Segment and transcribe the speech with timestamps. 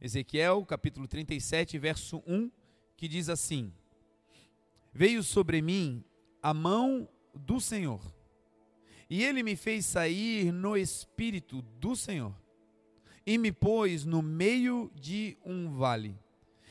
[0.00, 2.50] Ezequiel, capítulo 37, verso 1,
[2.96, 3.72] que diz assim:
[4.92, 6.04] Veio sobre mim
[6.40, 8.00] a mão do Senhor,
[9.10, 12.32] e ele me fez sair no espírito do Senhor,
[13.26, 16.16] e me pôs no meio de um vale,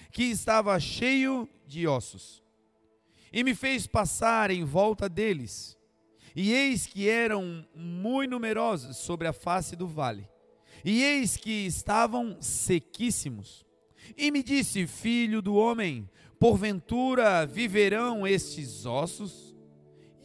[0.09, 2.41] que estava cheio de ossos,
[3.33, 5.77] e me fez passar em volta deles,
[6.33, 10.29] e eis que eram muito numerosos sobre a face do vale
[10.83, 13.65] e eis que estavam sequíssimos.
[14.17, 16.09] E me disse: Filho do homem,
[16.39, 19.55] porventura viverão estes ossos?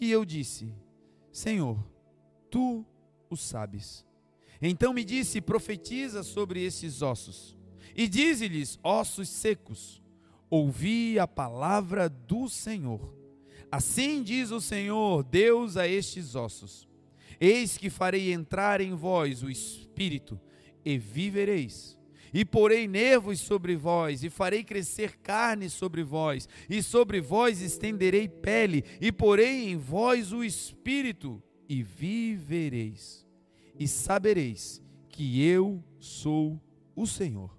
[0.01, 0.73] E eu disse:
[1.31, 1.79] Senhor,
[2.51, 2.85] tu
[3.31, 4.05] o sabes.
[4.61, 7.57] Então me disse: Profetiza sobre esses ossos.
[7.97, 10.03] E dize-lhes: Ossos secos,
[10.49, 13.15] ouvi a palavra do Senhor.
[13.71, 16.87] Assim diz o Senhor, Deus a estes ossos:
[17.45, 20.41] Eis que farei entrar em vós o espírito
[20.85, 21.99] e vivereis.
[22.33, 28.29] E porei nervos sobre vós, e farei crescer carne sobre vós, e sobre vós estenderei
[28.29, 33.27] pele, e porei em vós o espírito, e vivereis.
[33.77, 36.63] E sabereis que eu sou
[36.95, 37.59] o Senhor.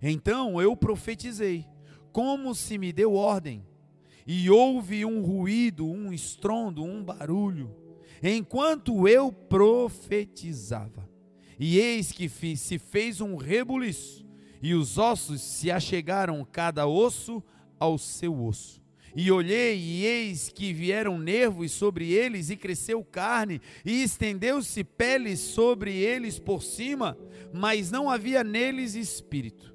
[0.00, 1.66] Então eu profetizei,
[2.12, 3.66] como se me deu ordem,
[4.24, 7.85] e houve um ruído, um estrondo, um barulho,
[8.22, 11.06] enquanto eu profetizava
[11.58, 14.24] e eis que se fez um rebuliço,
[14.62, 17.42] e os ossos se achegaram cada osso
[17.78, 18.82] ao seu osso.
[19.14, 25.36] E olhei, e eis que vieram nervos sobre eles, e cresceu carne, e estendeu-se pele
[25.36, 27.16] sobre eles por cima,
[27.52, 29.74] mas não havia neles espírito.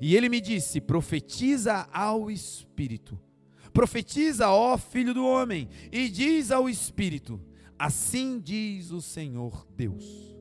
[0.00, 3.16] E ele me disse: Profetiza ao espírito,
[3.72, 7.40] profetiza, ó filho do homem, e diz ao espírito:
[7.78, 10.32] Assim diz o Senhor Deus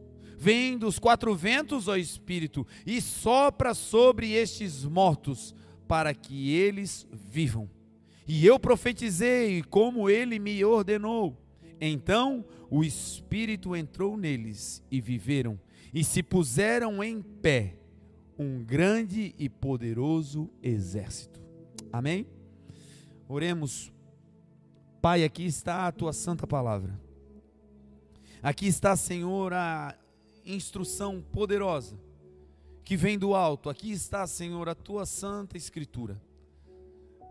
[0.42, 5.54] Vem dos quatro ventos, ó Espírito, e sopra sobre estes mortos,
[5.88, 7.70] para que eles vivam.
[8.28, 11.40] E eu profetizei como ele me ordenou.
[11.80, 15.60] Então o Espírito entrou neles e viveram,
[15.94, 17.78] e se puseram em pé
[18.36, 21.40] um grande e poderoso exército.
[21.94, 22.26] Amém?
[23.32, 23.94] Oremos.
[25.02, 27.00] Pai, aqui está a tua santa palavra.
[28.44, 29.96] Aqui está, Senhor, a
[30.46, 31.98] instrução poderosa
[32.84, 33.70] que vem do alto.
[33.70, 36.22] Aqui está, Senhor, a tua santa escritura.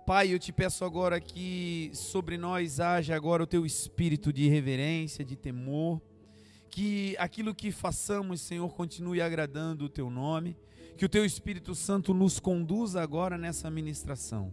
[0.07, 5.23] Pai, eu te peço agora que sobre nós haja agora o teu espírito de reverência,
[5.23, 6.01] de temor,
[6.71, 10.57] que aquilo que façamos, Senhor, continue agradando o teu nome,
[10.97, 14.51] que o teu Espírito Santo nos conduza agora nessa ministração.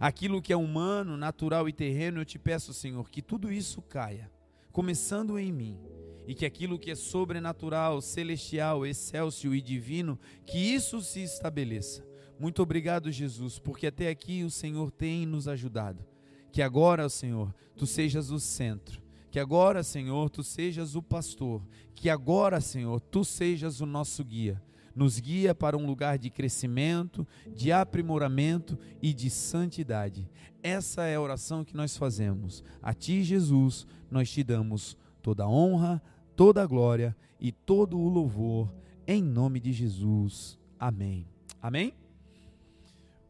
[0.00, 4.30] Aquilo que é humano, natural e terreno, eu te peço, Senhor, que tudo isso caia,
[4.70, 5.78] começando em mim
[6.26, 12.06] e que aquilo que é sobrenatural, celestial, excelso e divino, que isso se estabeleça.
[12.38, 16.04] Muito obrigado, Jesus, porque até aqui o Senhor tem nos ajudado.
[16.52, 19.02] Que agora, Senhor, tu sejas o centro.
[19.30, 21.62] Que agora, Senhor, tu sejas o pastor.
[21.94, 24.62] Que agora, Senhor, tu sejas o nosso guia.
[24.98, 30.28] Nos guia para um lugar de crescimento, de aprimoramento e de santidade.
[30.60, 32.64] Essa é a oração que nós fazemos.
[32.82, 36.02] A ti, Jesus, nós te damos toda a honra,
[36.34, 38.74] toda a glória e todo o louvor
[39.06, 40.58] em nome de Jesus.
[40.80, 41.28] Amém.
[41.62, 41.94] Amém?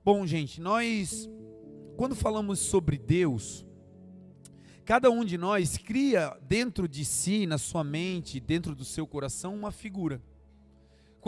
[0.03, 1.29] Bom, gente, nós,
[1.99, 3.67] quando falamos sobre Deus,
[4.87, 9.55] cada um de nós cria dentro de si, na sua mente, dentro do seu coração,
[9.55, 10.23] uma figura.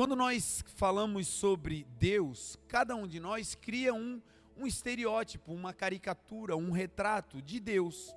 [0.01, 4.19] Quando nós falamos sobre Deus, cada um de nós cria um,
[4.57, 8.17] um estereótipo, uma caricatura, um retrato de Deus.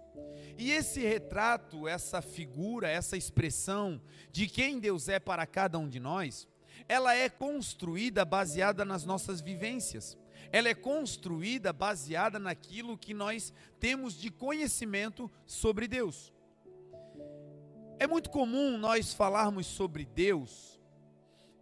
[0.57, 4.01] E esse retrato, essa figura, essa expressão
[4.31, 6.47] de quem Deus é para cada um de nós,
[6.87, 10.17] ela é construída baseada nas nossas vivências.
[10.53, 16.31] Ela é construída baseada naquilo que nós temos de conhecimento sobre Deus.
[17.99, 20.72] É muito comum nós falarmos sobre Deus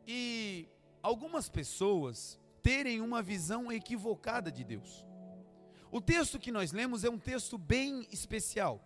[0.07, 0.67] e
[1.01, 5.05] algumas pessoas terem uma visão equivocada de Deus.
[5.91, 8.81] O texto que nós lemos é um texto bem especial.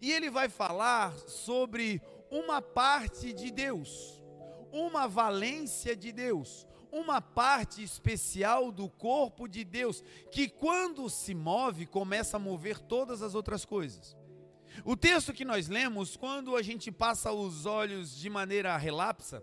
[0.00, 4.22] E ele vai falar sobre uma parte de Deus,
[4.72, 11.86] uma valência de Deus, uma parte especial do corpo de Deus, que quando se move,
[11.86, 14.15] começa a mover todas as outras coisas.
[14.84, 19.42] O texto que nós lemos, quando a gente passa os olhos de maneira relapsa,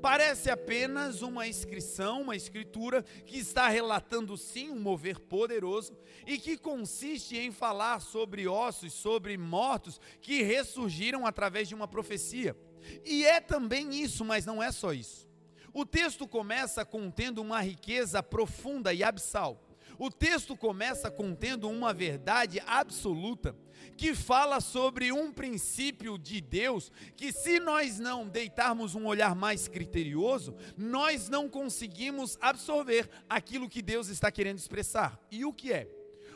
[0.00, 5.96] Parece apenas uma inscrição, uma escritura que está relatando sim um mover poderoso
[6.26, 12.54] e que consiste em falar sobre ossos, sobre mortos que ressurgiram através de uma profecia.
[13.02, 15.26] E é também isso, mas não é só isso.
[15.72, 19.60] O texto começa contendo uma riqueza profunda e abissal.
[19.98, 23.56] O texto começa contendo uma verdade absoluta
[23.96, 29.68] que fala sobre um princípio de Deus que, se nós não deitarmos um olhar mais
[29.68, 35.20] criterioso, nós não conseguimos absorver aquilo que Deus está querendo expressar.
[35.30, 35.88] E o que é?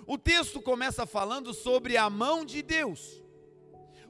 [0.07, 3.23] O texto começa falando sobre a mão de Deus.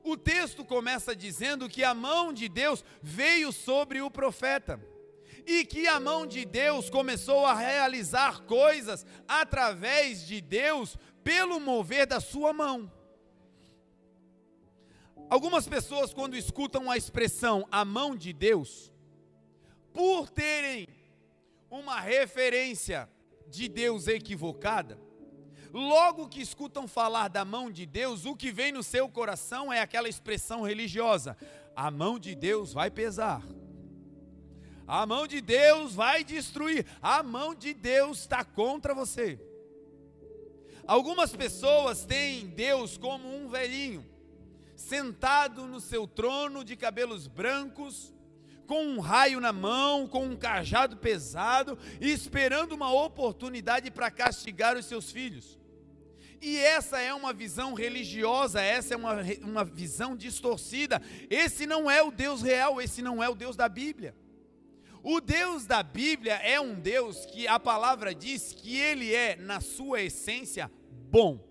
[0.04, 4.80] O texto começa dizendo que a mão de Deus veio sobre o profeta
[5.48, 12.06] e que a mão de Deus começou a realizar coisas através de Deus pelo mover
[12.06, 12.92] da sua mão.
[15.30, 18.92] Algumas pessoas, quando escutam a expressão a mão de Deus,
[19.90, 20.86] por terem
[21.70, 23.08] uma referência
[23.46, 25.00] de Deus equivocada,
[25.72, 29.80] logo que escutam falar da mão de Deus, o que vem no seu coração é
[29.80, 31.38] aquela expressão religiosa:
[31.74, 33.42] a mão de Deus vai pesar.
[34.88, 36.87] A mão de Deus vai destruir.
[37.02, 39.38] A mão de Deus está contra você.
[40.87, 44.02] Algumas pessoas têm Deus como um velhinho,
[44.75, 48.14] sentado no seu trono de cabelos brancos,
[48.67, 54.87] com um raio na mão, com um cajado pesado, esperando uma oportunidade para castigar os
[54.87, 55.58] seus filhos.
[56.41, 61.02] E essa é uma visão religiosa, essa é uma, uma visão distorcida.
[61.29, 64.14] Esse não é o Deus real, esse não é o Deus da Bíblia.
[65.02, 69.60] O Deus da Bíblia é um Deus que a palavra diz que ele é, na
[69.60, 70.70] sua essência,
[71.10, 71.48] bom.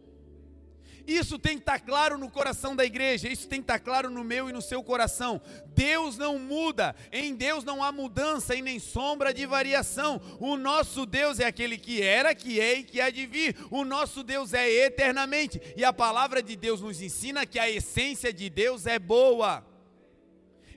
[1.07, 4.25] Isso tem que estar claro no coração da igreja, isso tem que estar claro no
[4.25, 5.41] meu e no seu coração.
[5.67, 10.21] Deus não muda, em Deus não há mudança e nem sombra de variação.
[10.37, 13.55] O nosso Deus é aquele que era, que é e que há de vir.
[13.71, 15.61] O nosso Deus é eternamente.
[15.77, 19.65] E a palavra de Deus nos ensina que a essência de Deus é boa.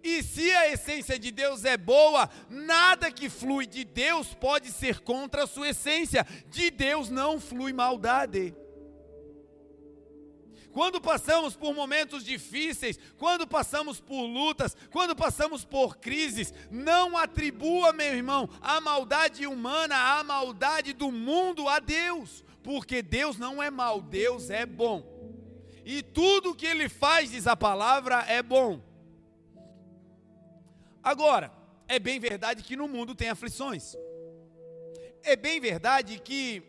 [0.02, 5.00] E se a essência de Deus é boa, nada que flui de Deus pode ser
[5.00, 6.26] contra a sua essência.
[6.49, 8.55] De Deus não flui maldade.
[10.73, 17.93] Quando passamos por momentos difíceis, quando passamos por lutas, quando passamos por crises, não atribua,
[17.93, 23.69] meu irmão, a maldade humana, a maldade do mundo a Deus, porque Deus não é
[23.69, 25.05] mau, Deus é bom.
[25.85, 28.90] E tudo que ele faz, diz a palavra, é bom.
[31.02, 31.52] Agora,
[31.88, 33.97] é bem verdade que no mundo tem aflições.
[35.23, 36.62] É bem verdade que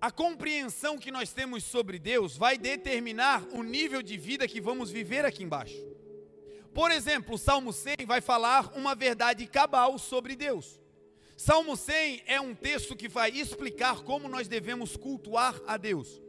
[0.00, 4.90] a compreensão que nós temos sobre Deus vai determinar o nível de vida que vamos
[4.90, 5.76] viver aqui embaixo.
[6.72, 10.80] Por exemplo, o Salmo 100 vai falar uma verdade cabal sobre Deus.
[11.36, 16.21] Salmo 100 é um texto que vai explicar como nós devemos cultuar a Deus.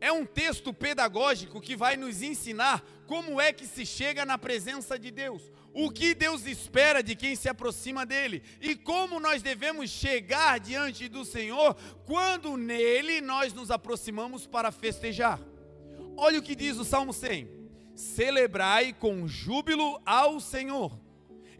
[0.00, 4.98] É um texto pedagógico que vai nos ensinar como é que se chega na presença
[4.98, 5.42] de Deus,
[5.74, 11.08] o que Deus espera de quem se aproxima dele e como nós devemos chegar diante
[11.08, 11.76] do Senhor
[12.06, 15.38] quando nele nós nos aproximamos para festejar.
[16.16, 17.48] Olha o que diz o Salmo 100:
[17.94, 21.09] Celebrai com júbilo ao Senhor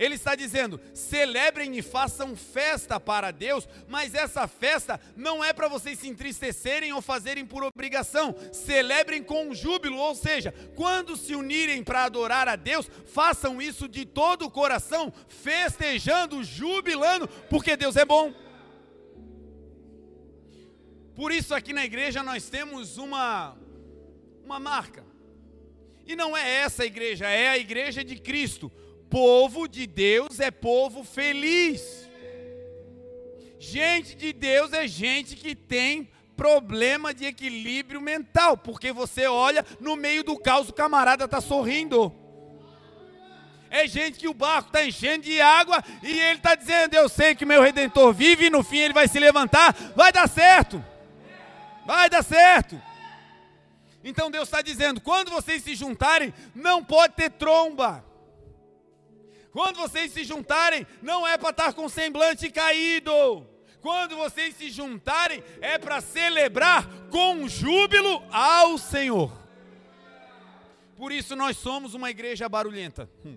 [0.00, 5.68] ele está dizendo: celebrem e façam festa para Deus, mas essa festa não é para
[5.68, 8.34] vocês se entristecerem ou fazerem por obrigação.
[8.50, 14.06] Celebrem com júbilo, ou seja, quando se unirem para adorar a Deus, façam isso de
[14.06, 18.32] todo o coração, festejando, jubilando, porque Deus é bom.
[21.14, 23.54] Por isso aqui na igreja nós temos uma
[24.42, 25.04] uma marca.
[26.06, 28.72] E não é essa igreja, é a igreja de Cristo
[29.10, 32.08] Povo de Deus é povo feliz.
[33.58, 39.96] Gente de Deus é gente que tem problema de equilíbrio mental, porque você olha no
[39.96, 42.14] meio do caos, o camarada está sorrindo.
[43.68, 47.34] É gente que o barco está enchendo de água e ele está dizendo: Eu sei
[47.34, 50.82] que meu redentor vive e no fim ele vai se levantar, vai dar certo,
[51.84, 52.80] vai dar certo.
[54.02, 58.09] Então Deus está dizendo: quando vocês se juntarem, não pode ter tromba.
[59.52, 63.46] Quando vocês se juntarem, não é para estar com semblante caído.
[63.80, 69.32] Quando vocês se juntarem, é para celebrar com júbilo ao Senhor.
[70.96, 73.10] Por isso nós somos uma igreja barulhenta.
[73.24, 73.36] Hum.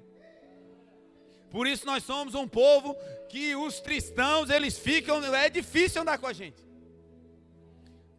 [1.50, 2.96] Por isso nós somos um povo
[3.29, 6.62] que os cristãos, eles ficam, é difícil andar com a gente.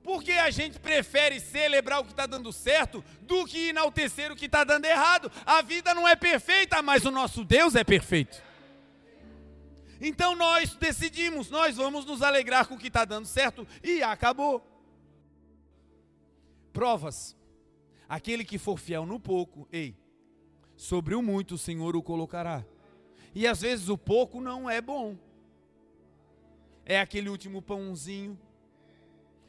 [0.04, 4.44] Porque a gente prefere celebrar o que está dando certo do que enaltecer o que
[4.44, 5.32] está dando errado.
[5.46, 8.40] A vida não é perfeita, mas o nosso Deus é perfeito.
[9.98, 14.62] Então nós decidimos, nós vamos nos alegrar com o que está dando certo e acabou.
[16.70, 17.34] Provas.
[18.06, 19.96] Aquele que for fiel no pouco, ei,
[20.76, 22.62] sobre o muito o Senhor o colocará.
[23.34, 25.16] E às vezes o pouco não é bom.
[26.84, 28.38] É aquele último pãozinho,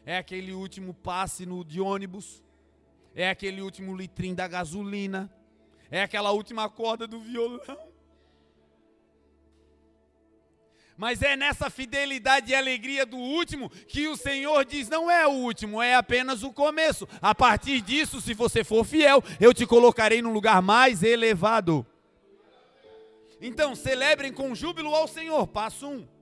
[0.05, 2.43] é aquele último passe no de ônibus,
[3.15, 5.31] é aquele último litrinho da gasolina,
[5.89, 7.77] é aquela última corda do violão.
[10.97, 15.31] Mas é nessa fidelidade e alegria do último que o Senhor diz: não é o
[15.31, 17.07] último, é apenas o começo.
[17.21, 21.85] A partir disso, se você for fiel, eu te colocarei num lugar mais elevado.
[23.41, 25.45] Então, celebrem com júbilo ao Senhor.
[25.47, 25.91] Passo 1.
[25.91, 26.14] Um.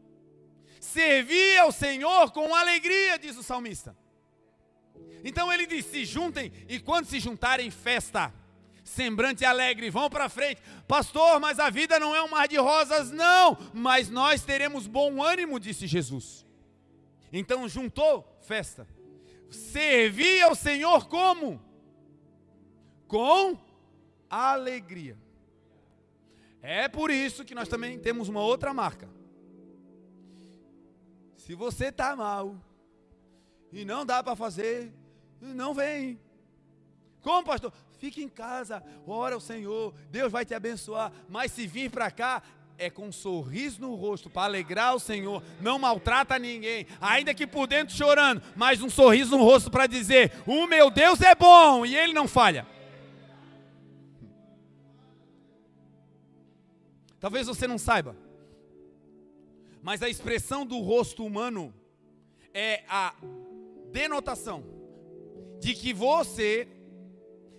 [0.83, 3.95] Servir ao Senhor com alegria, diz o salmista.
[5.23, 8.33] Então ele diz: se juntem, e quando se juntarem, festa
[8.83, 10.61] semblante alegre, vão para frente.
[10.85, 15.23] Pastor, mas a vida não é um mar de rosas, não, mas nós teremos bom
[15.23, 16.45] ânimo, disse Jesus.
[17.31, 18.85] Então juntou festa.
[19.49, 21.63] Servir ao Senhor como?
[23.07, 23.57] Com
[24.29, 25.17] alegria.
[26.61, 29.22] É por isso que nós também temos uma outra marca.
[31.45, 32.55] Se você está mal
[33.69, 34.93] e não dá para fazer,
[35.41, 36.17] não vem.
[37.21, 37.73] Como, pastor?
[37.99, 41.11] Fique em casa, ora ao Senhor, Deus vai te abençoar.
[41.27, 42.41] Mas se vir para cá,
[42.77, 47.45] é com um sorriso no rosto para alegrar o Senhor, não maltrata ninguém, ainda que
[47.45, 51.85] por dentro chorando, mas um sorriso no rosto para dizer: O meu Deus é bom
[51.85, 52.65] e ele não falha.
[57.19, 58.15] Talvez você não saiba,
[59.83, 61.73] mas a expressão do rosto humano
[62.53, 63.13] é a
[63.91, 64.63] denotação
[65.59, 66.69] de que você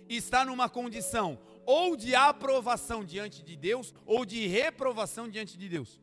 [0.09, 6.01] está numa condição ou de aprovação diante de Deus ou de reprovação diante de Deus.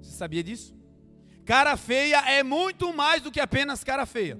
[0.00, 0.74] Você sabia disso?
[1.44, 4.36] Cara feia é muito mais do que apenas cara feia.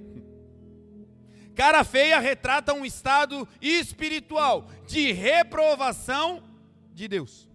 [1.55, 6.43] Cara feia retrata um estado espiritual de reprovação
[6.93, 7.50] de Deus.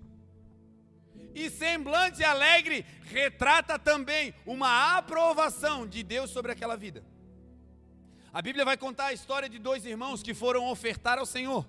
[1.36, 7.04] E semblante alegre retrata também uma aprovação de Deus sobre aquela vida.
[8.32, 11.68] A Bíblia vai contar a história de dois irmãos que foram ofertar ao Senhor.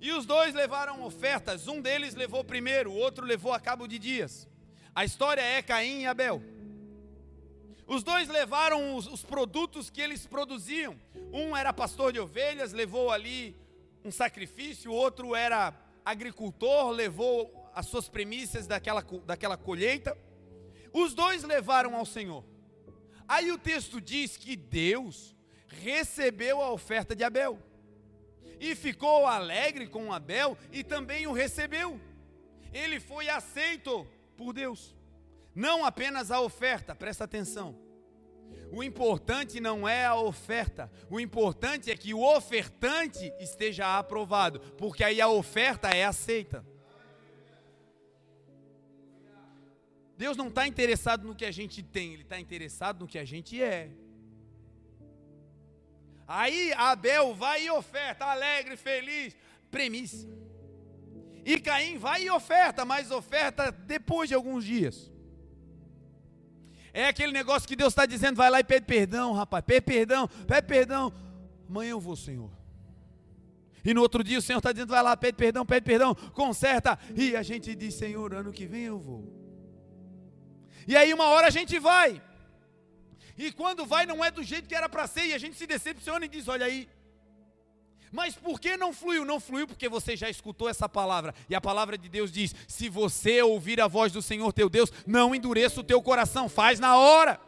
[0.00, 3.98] E os dois levaram ofertas, um deles levou primeiro, o outro levou a cabo de
[3.98, 4.48] dias.
[4.94, 6.40] A história é Caim e Abel.
[7.88, 10.96] Os dois levaram os, os, produtos que eles produziam.
[11.32, 13.56] Um era pastor de ovelhas, levou ali
[14.04, 15.74] um sacrifício, o outro era
[16.04, 20.16] agricultor, levou as suas premissas daquela, daquela colheita.
[20.94, 22.42] Os dois levaram ao Senhor.
[23.28, 25.36] Aí o texto diz que Deus
[25.68, 27.58] recebeu a oferta de Abel.
[28.58, 32.00] E ficou alegre com Abel e também o recebeu.
[32.72, 34.06] Ele foi aceito
[34.38, 34.96] por Deus.
[35.54, 37.78] Não apenas a oferta, presta atenção.
[38.72, 45.04] O importante não é a oferta, o importante é que o ofertante esteja aprovado, porque
[45.04, 46.64] aí a oferta é aceita.
[50.16, 53.24] Deus não está interessado no que a gente tem, Ele está interessado no que a
[53.24, 53.90] gente é.
[56.26, 59.36] Aí Abel vai e oferta, alegre, feliz,
[59.70, 60.26] premissa.
[61.44, 65.12] E Caim vai e oferta, mas oferta depois de alguns dias.
[66.92, 70.26] É aquele negócio que Deus está dizendo, vai lá e pede perdão, rapaz, pede perdão,
[70.26, 71.12] pede perdão.
[71.68, 72.50] Amanhã eu vou, Senhor.
[73.84, 76.98] E no outro dia o Senhor está dizendo, vai lá, pede perdão, pede perdão, conserta.
[77.14, 79.45] E a gente diz, Senhor, ano que vem eu vou.
[80.86, 82.22] E aí uma hora a gente vai.
[83.36, 85.66] E quando vai, não é do jeito que era para ser, e a gente se
[85.66, 86.88] decepciona e diz: olha aí.
[88.12, 89.24] Mas por que não fluiu?
[89.24, 91.34] Não fluiu porque você já escutou essa palavra.
[91.50, 94.90] E a palavra de Deus diz: se você ouvir a voz do Senhor teu Deus,
[95.06, 97.40] não endureça o teu coração, faz na hora.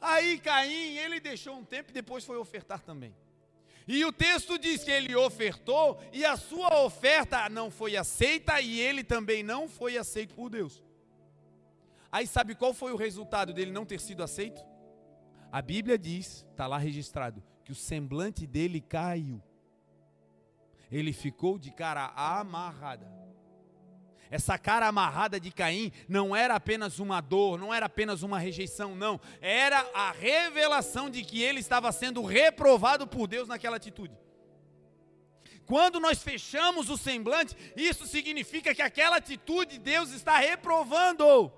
[0.00, 3.14] Aí Caim, ele deixou um tempo e depois foi ofertar também.
[3.86, 8.80] E o texto diz que ele ofertou e a sua oferta não foi aceita e
[8.80, 10.80] ele também não foi aceito por Deus.
[12.12, 14.62] Aí sabe qual foi o resultado dele não ter sido aceito?
[15.50, 19.42] A Bíblia diz, está lá registrado, que o semblante dele caiu.
[20.90, 23.10] Ele ficou de cara amarrada.
[24.30, 28.94] Essa cara amarrada de Caim não era apenas uma dor, não era apenas uma rejeição,
[28.94, 29.20] não.
[29.40, 34.18] Era a revelação de que ele estava sendo reprovado por Deus naquela atitude.
[35.66, 41.52] Quando nós fechamos o semblante, isso significa que aquela atitude Deus está reprovando.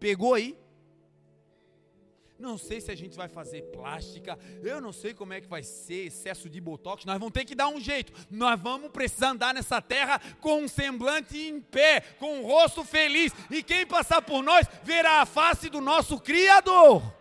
[0.00, 0.58] Pegou aí?
[2.38, 5.62] Não sei se a gente vai fazer plástica, eu não sei como é que vai
[5.62, 8.14] ser excesso de botox, nós vamos ter que dar um jeito.
[8.30, 13.30] Nós vamos precisar andar nessa terra com um semblante em pé, com um rosto feliz,
[13.50, 17.19] e quem passar por nós verá a face do nosso Criador.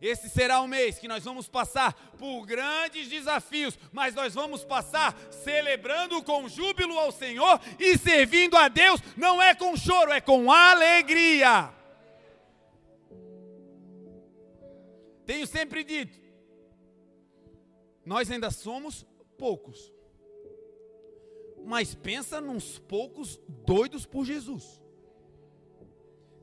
[0.00, 5.14] Esse será o mês que nós vamos passar por grandes desafios, mas nós vamos passar
[5.30, 10.50] celebrando com júbilo ao Senhor e servindo a Deus, não é com choro, é com
[10.50, 11.70] alegria.
[15.26, 16.18] Tenho sempre dito,
[18.04, 19.92] nós ainda somos poucos,
[21.62, 24.80] mas pensa nos poucos doidos por Jesus.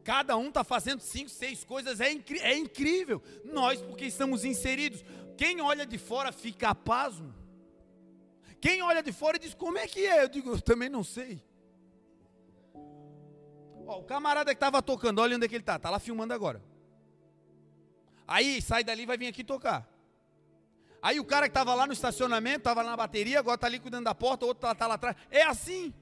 [0.08, 2.08] Cada um está fazendo cinco, seis coisas, é,
[2.40, 3.22] é incrível.
[3.44, 5.04] Nós, porque estamos inseridos.
[5.36, 7.36] Quem olha de fora fica pasmo.
[8.62, 10.24] Quem olha de fora diz: Como é que é?
[10.24, 11.44] Eu digo: Eu também não sei.
[13.86, 15.76] Ó, o camarada que estava tocando, olha onde é que ele está.
[15.76, 16.64] Está lá filmando agora.
[18.26, 19.86] Aí sai dali e vai vir aqui tocar.
[21.02, 24.06] Aí o cara que estava lá no estacionamento, estava na bateria, agora está ali cuidando
[24.06, 25.18] da porta, o outro está tá lá atrás.
[25.30, 25.94] É assim.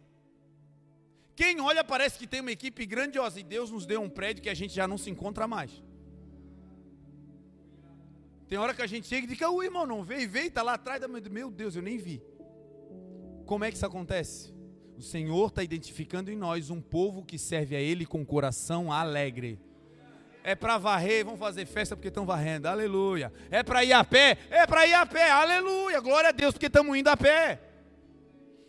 [1.35, 4.49] Quem olha parece que tem uma equipe grandiosa e Deus nos deu um prédio que
[4.49, 5.83] a gente já não se encontra mais.
[8.47, 10.75] Tem hora que a gente chega e diz: o irmão não veio, veio, está lá
[10.75, 11.01] atrás.
[11.29, 12.23] Meu Deus, eu nem vi.
[13.45, 14.53] Como é que isso acontece?
[14.97, 19.59] O Senhor está identificando em nós um povo que serve a Ele com coração alegre.
[20.41, 23.33] É para varrer, vão fazer festa porque estão varrendo, aleluia.
[23.49, 25.99] É para ir a pé, é para ir a pé, aleluia.
[25.99, 27.59] Glória a Deus porque estamos indo a pé.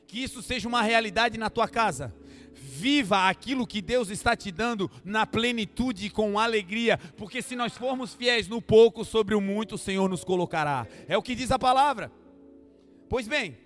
[0.07, 2.13] Que isso seja uma realidade na tua casa
[2.77, 7.77] viva aquilo que Deus está te dando na plenitude e com alegria, porque se nós
[7.77, 10.87] formos fiéis no pouco, sobre o muito o Senhor nos colocará.
[11.09, 12.13] É o que diz a palavra.
[13.09, 13.57] Pois bem,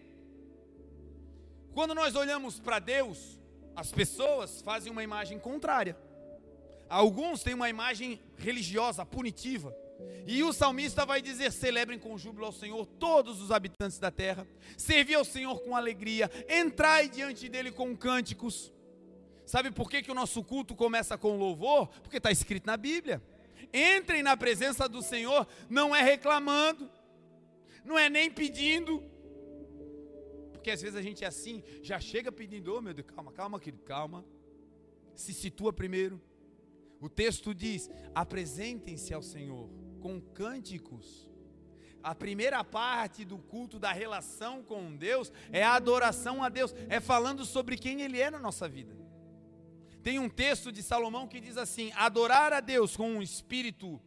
[1.75, 3.41] quando nós olhamos para Deus,
[3.75, 5.97] as pessoas fazem uma imagem contrária.
[6.89, 9.75] Alguns têm uma imagem religiosa, punitiva.
[10.27, 14.47] E o salmista vai dizer: celebrem com júbilo ao Senhor todos os habitantes da terra,
[14.77, 18.73] servi ao Senhor com alegria, entrai diante dele com cânticos.
[19.51, 21.89] Sabe por que, que o nosso culto começa com louvor?
[22.05, 23.21] Porque está escrito na Bíblia.
[23.75, 26.89] Entrem na presença do Senhor, não é reclamando,
[27.85, 29.03] não é nem pedindo.
[30.53, 33.59] Porque às vezes a gente é assim, já chega pedindo, oh meu Deus, calma, calma,
[33.59, 34.25] querido, calma.
[35.17, 36.23] Se situa primeiro.
[37.01, 39.69] O texto diz: apresentem-se ao Senhor
[40.01, 41.29] com cânticos.
[42.05, 47.01] A primeira parte do culto da relação com Deus é a adoração a Deus, é
[47.01, 49.00] falando sobre quem Ele é na nossa vida.
[50.03, 54.01] Tem um texto de Salomão que diz assim: adorar a Deus com um espírito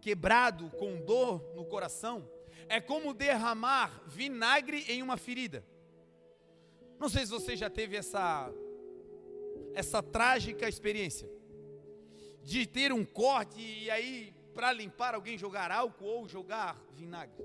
[0.00, 2.28] quebrado, com dor no coração,
[2.68, 5.64] é como derramar vinagre em uma ferida.
[6.98, 8.52] Não sei se você já teve essa
[9.74, 11.30] essa trágica experiência
[12.42, 17.42] de ter um corte e aí para limpar alguém jogar álcool ou jogar vinagre.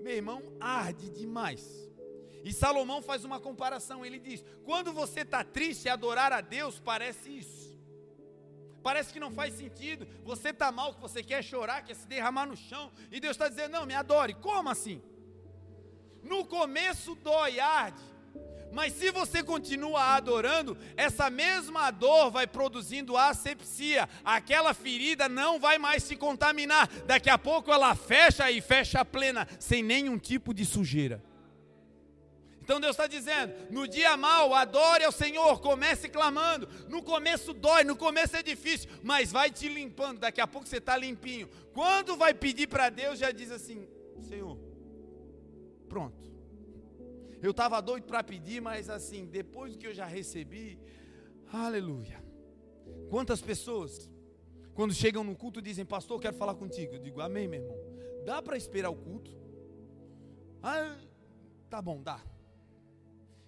[0.00, 1.90] Meu irmão, arde demais.
[2.44, 4.04] E Salomão faz uma comparação.
[4.04, 7.72] Ele diz: quando você está triste, adorar a Deus parece isso.
[8.82, 10.06] Parece que não faz sentido.
[10.24, 12.90] Você está mal, que você quer chorar, quer se derramar no chão.
[13.10, 14.34] E Deus está dizendo: não, me adore.
[14.34, 15.00] Como assim?
[16.22, 18.02] No começo dói, arde.
[18.72, 24.08] Mas se você continua adorando, essa mesma dor vai produzindo asepsia.
[24.24, 26.88] Aquela ferida não vai mais se contaminar.
[27.04, 31.22] Daqui a pouco ela fecha e fecha plena, sem nenhum tipo de sujeira.
[32.62, 36.68] Então Deus está dizendo: no dia mal, adore ao Senhor, comece clamando.
[36.88, 40.20] No começo dói, no começo é difícil, mas vai te limpando.
[40.20, 41.48] Daqui a pouco você está limpinho.
[41.74, 43.88] Quando vai pedir para Deus, já diz assim:
[44.28, 44.56] Senhor,
[45.88, 46.22] pronto.
[47.42, 50.78] Eu estava doido para pedir, mas assim, depois que eu já recebi,
[51.52, 52.22] aleluia.
[53.10, 54.08] Quantas pessoas,
[54.72, 56.94] quando chegam no culto, dizem: Pastor, eu quero falar contigo.
[56.94, 57.76] Eu digo: Amém, meu irmão.
[58.24, 59.32] Dá para esperar o culto?
[60.62, 60.96] Ah,
[61.68, 62.20] tá bom, dá.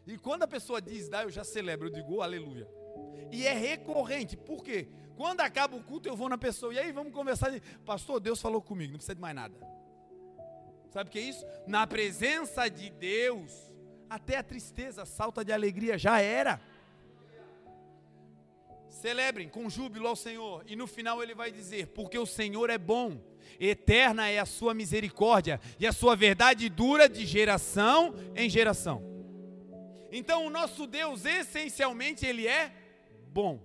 [0.06, 2.68] E quando a pessoa diz dá, eu já celebro, eu digo oh, aleluia.
[3.32, 4.88] E é recorrente, por quê?
[5.16, 7.52] Quando acaba o culto, eu vou na pessoa, e aí vamos conversar.
[7.84, 9.54] Pastor, Deus falou comigo, não precisa de mais nada.
[10.90, 11.44] Sabe o que é isso?
[11.66, 13.72] Na presença de Deus,
[14.08, 16.60] até a tristeza salta de alegria, já era.
[18.88, 22.78] Celebrem com júbilo ao Senhor, e no final ele vai dizer: Porque o Senhor é
[22.78, 23.20] bom,
[23.58, 29.13] eterna é a sua misericórdia, e a sua verdade dura de geração em geração.
[30.16, 32.72] Então o nosso Deus essencialmente ele é
[33.32, 33.60] bom.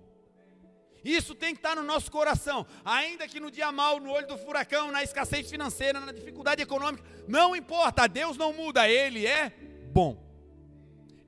[1.04, 4.36] Isso tem que estar no nosso coração, ainda que no dia mal, no olho do
[4.36, 9.50] furacão, na escassez financeira, na dificuldade econômica, não importa, Deus não muda, ele é
[9.92, 10.20] bom.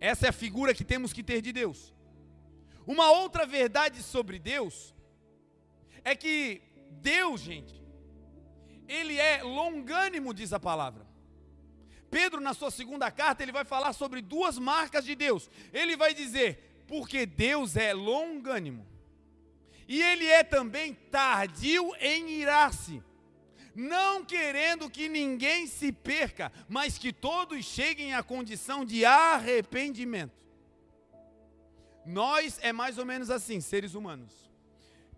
[0.00, 1.94] Essa é a figura que temos que ter de Deus.
[2.85, 4.92] Uma outra verdade sobre Deus
[6.02, 6.61] é que
[7.00, 7.80] Deus, gente,
[8.88, 11.12] ele é longânimo, diz a palavra.
[12.12, 15.48] Pedro, na sua segunda carta, ele vai falar sobre duas marcas de Deus.
[15.72, 18.87] Ele vai dizer, porque Deus é longânimo,
[19.88, 23.03] e ele é também tardio em irar-se.
[23.75, 30.37] não querendo que ninguém se perca, mas que todos cheguem à condição de arrependimento.
[32.05, 34.51] Nós é mais ou menos assim, seres humanos.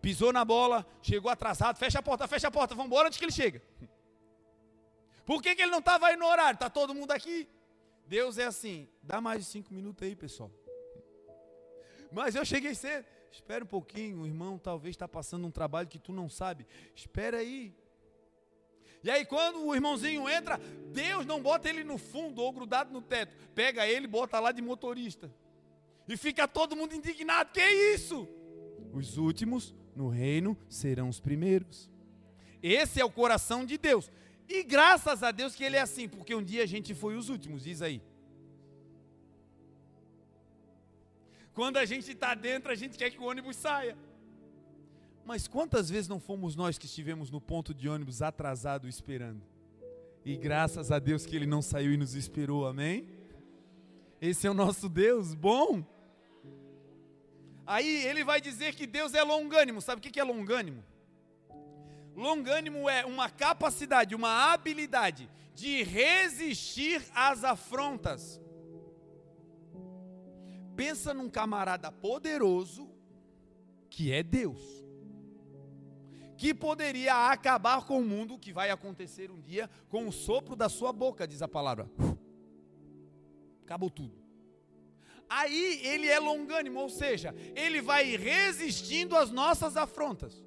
[0.01, 3.25] Pisou na bola, chegou atrasado, fecha a porta, fecha a porta, vamos embora antes que
[3.25, 3.61] ele chega.
[5.25, 6.55] Por que, que ele não estava aí no horário?
[6.55, 7.49] Está todo mundo aqui.
[8.07, 10.51] Deus é assim, dá mais de cinco minutos aí, pessoal.
[12.13, 13.07] Mas eu cheguei cedo.
[13.33, 16.67] Espera um pouquinho, o irmão talvez está passando um trabalho que tu não sabe.
[16.95, 17.75] Espera aí.
[19.03, 20.59] E aí, quando o irmãozinho entra,
[20.93, 23.35] Deus não bota ele no fundo ou grudado no teto.
[23.55, 25.31] Pega ele e bota lá de motorista.
[26.09, 27.51] E fica todo mundo indignado.
[27.53, 28.29] Que é isso?
[28.93, 31.91] Os últimos no reino serão os primeiros.
[32.63, 34.11] Esse é o coração de Deus.
[34.49, 37.29] E graças a Deus que ele é assim, porque um dia a gente foi os
[37.29, 38.03] últimos, diz aí.
[41.55, 43.97] Quando a gente está dentro, a gente quer que o ônibus saia.
[45.25, 49.41] Mas quantas vezes não fomos nós que estivemos no ponto de ônibus atrasado esperando?
[50.25, 53.09] E graças a Deus que ele não saiu e nos esperou, amém?
[54.21, 55.85] Esse é o nosso Deus bom.
[57.67, 59.81] Aí ele vai dizer que Deus é longânimo.
[59.81, 60.83] Sabe o que é longânimo?
[62.15, 68.41] Longânimo é uma capacidade, uma habilidade de resistir às afrontas.
[70.77, 72.91] Pensa num camarada poderoso
[73.89, 74.61] que é Deus,
[76.37, 80.69] que poderia acabar com o mundo, que vai acontecer um dia, com o sopro da
[80.69, 81.89] sua boca, diz a palavra.
[83.63, 84.25] Acabou tudo.
[85.29, 90.44] Aí ele é longânimo, ou seja, ele vai resistindo às nossas afrontas.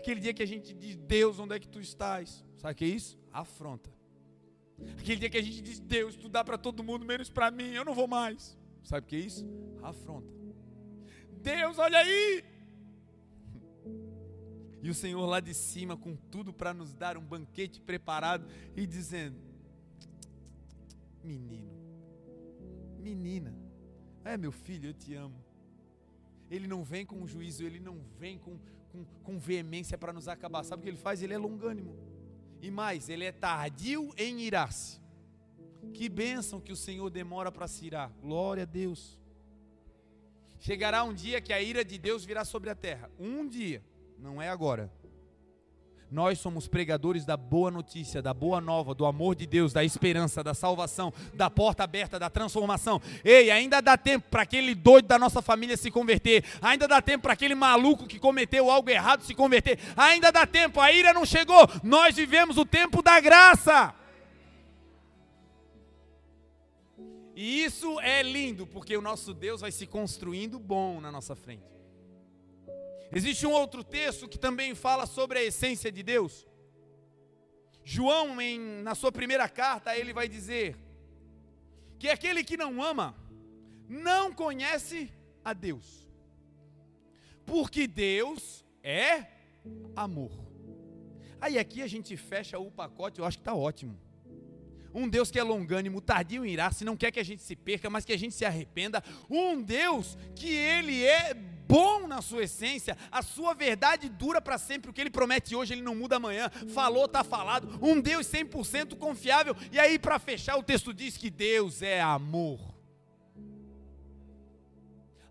[0.00, 2.42] Aquele dia que a gente diz, Deus, onde é que tu estás?
[2.56, 3.18] Sabe o que é isso?
[3.30, 3.92] Afronta.
[4.98, 7.68] Aquele dia que a gente diz, Deus, tu dá para todo mundo, menos para mim,
[7.72, 8.58] eu não vou mais.
[8.82, 9.46] Sabe o que é isso?
[9.82, 10.32] Afronta.
[11.42, 12.44] Deus, olha aí!
[14.82, 18.86] E o Senhor lá de cima, com tudo para nos dar um banquete preparado e
[18.86, 19.38] dizendo:
[21.22, 21.70] Menino,
[22.98, 23.54] menina,
[24.24, 25.36] é meu filho, eu te amo.
[26.50, 28.58] Ele não vem com juízo, ele não vem com,
[28.90, 30.62] com, com veemência para nos acabar.
[30.64, 31.22] Sabe o que ele faz?
[31.22, 31.96] Ele é longânimo.
[32.60, 35.00] E mais, ele é tardio em irar-se.
[35.94, 38.12] Que bênção que o Senhor demora para se irar.
[38.20, 39.18] Glória a Deus.
[40.58, 43.10] Chegará um dia que a ira de Deus virá sobre a terra.
[43.18, 43.82] Um dia,
[44.18, 44.92] não é agora.
[46.10, 50.42] Nós somos pregadores da boa notícia, da boa nova, do amor de Deus, da esperança,
[50.42, 53.00] da salvação, da porta aberta, da transformação.
[53.24, 56.44] Ei, ainda dá tempo para aquele doido da nossa família se converter.
[56.60, 59.78] Ainda dá tempo para aquele maluco que cometeu algo errado se converter.
[59.96, 61.68] Ainda dá tempo, a ira não chegou.
[61.84, 63.94] Nós vivemos o tempo da graça.
[67.36, 71.79] E isso é lindo, porque o nosso Deus vai se construindo bom na nossa frente.
[73.12, 76.46] Existe um outro texto que também fala sobre a essência de Deus.
[77.82, 80.76] João, em, na sua primeira carta, ele vai dizer
[81.98, 83.16] que aquele que não ama
[83.88, 85.12] não conhece
[85.44, 86.08] a Deus,
[87.44, 89.26] porque Deus é
[89.96, 90.30] amor.
[91.40, 93.98] Aí aqui a gente fecha o pacote, eu acho que está ótimo.
[94.94, 97.56] Um Deus que é longânimo, tardio em irá, se não quer que a gente se
[97.56, 99.02] perca, mas que a gente se arrependa.
[99.28, 101.34] Um Deus que ele é
[101.70, 105.72] bom na sua essência, a sua verdade dura para sempre, o que ele promete hoje
[105.72, 110.56] ele não muda amanhã, falou, está falado, um Deus 100% confiável, e aí para fechar
[110.56, 112.58] o texto diz que Deus é amor.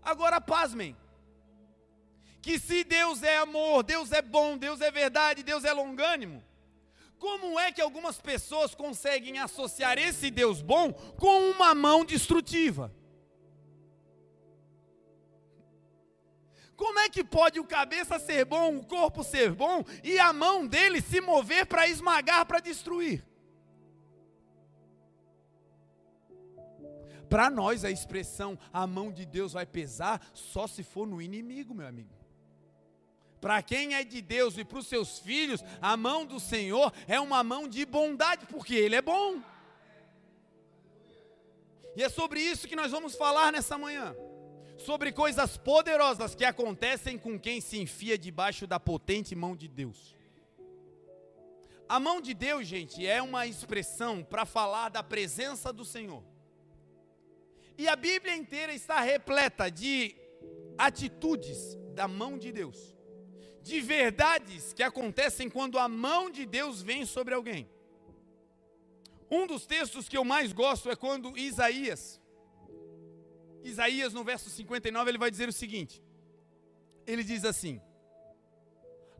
[0.02, 0.96] Agora pasmem,
[2.40, 6.42] que se Deus é amor, Deus é bom, Deus é verdade, Deus é longânimo,
[7.18, 12.90] como é que algumas pessoas conseguem associar esse Deus bom com uma mão destrutiva?
[16.80, 20.66] Como é que pode o cabeça ser bom, o corpo ser bom e a mão
[20.66, 23.22] dele se mover para esmagar, para destruir?
[27.28, 31.74] Para nós a expressão a mão de Deus vai pesar só se for no inimigo,
[31.74, 32.14] meu amigo.
[33.42, 37.20] Para quem é de Deus e para os seus filhos, a mão do Senhor é
[37.20, 39.42] uma mão de bondade, porque Ele é bom.
[41.94, 44.16] E é sobre isso que nós vamos falar nessa manhã
[44.80, 50.16] sobre coisas poderosas que acontecem com quem se enfia debaixo da potente mão de Deus.
[51.88, 56.22] A mão de Deus, gente, é uma expressão para falar da presença do Senhor.
[57.76, 60.14] E a Bíblia inteira está repleta de
[60.78, 62.94] atitudes da mão de Deus,
[63.62, 67.68] de verdades que acontecem quando a mão de Deus vem sobre alguém.
[69.30, 72.19] Um dos textos que eu mais gosto é quando Isaías,
[73.70, 76.02] Isaías, no verso 59, ele vai dizer o seguinte:
[77.06, 77.80] ele diz assim: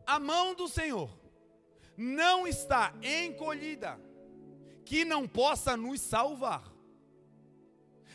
[0.05, 1.09] A mão do Senhor
[1.97, 3.99] não está encolhida,
[4.85, 6.71] que não possa nos salvar.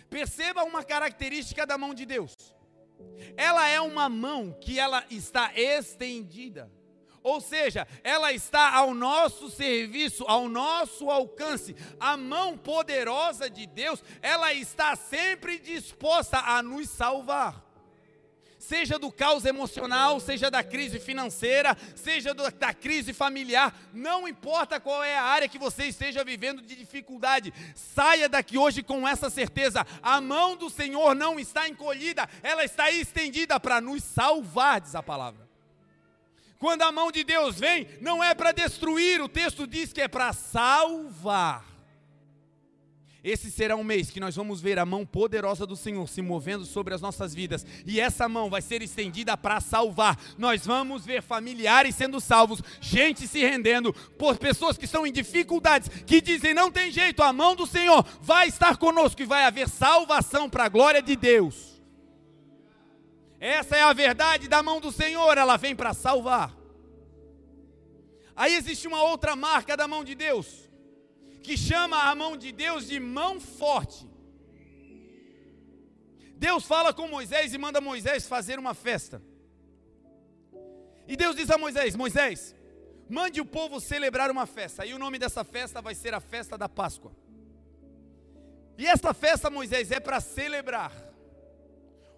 [0.08, 2.32] Perceba uma característica da mão de Deus.
[3.36, 6.70] Ela é uma mão que ela está estendida.
[7.26, 11.74] Ou seja, ela está ao nosso serviço, ao nosso alcance.
[11.98, 17.66] A mão poderosa de Deus, ela está sempre disposta a nos salvar
[18.58, 25.04] seja do caos emocional, seja da crise financeira, seja da crise familiar, não importa qual
[25.04, 29.86] é a área que você esteja vivendo de dificuldade, saia daqui hoje com essa certeza:
[30.02, 35.02] a mão do Senhor não está encolhida, ela está estendida para nos salvar, diz a
[35.02, 35.45] palavra.
[36.58, 40.08] Quando a mão de Deus vem, não é para destruir, o texto diz que é
[40.08, 41.76] para salvar.
[43.26, 46.64] Esse será um mês que nós vamos ver a mão poderosa do Senhor se movendo
[46.64, 50.16] sobre as nossas vidas, e essa mão vai ser estendida para salvar.
[50.38, 55.88] Nós vamos ver familiares sendo salvos, gente se rendendo, por pessoas que estão em dificuldades,
[56.06, 59.68] que dizem: não tem jeito, a mão do Senhor vai estar conosco e vai haver
[59.68, 61.75] salvação para a glória de Deus.
[63.46, 66.52] Essa é a verdade da mão do Senhor, ela vem para salvar.
[68.34, 70.68] Aí existe uma outra marca da mão de Deus
[71.44, 74.04] que chama a mão de Deus de mão forte.
[76.34, 79.22] Deus fala com Moisés e manda Moisés fazer uma festa.
[81.06, 82.52] E Deus diz a Moisés: Moisés,
[83.08, 84.84] mande o povo celebrar uma festa.
[84.84, 87.12] E o nome dessa festa vai ser a festa da Páscoa.
[88.76, 91.05] E esta festa, Moisés, é para celebrar